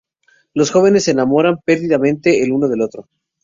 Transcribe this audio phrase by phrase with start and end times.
[0.55, 3.07] Los jóvenes se enamoraron perdidamente el uno del otro.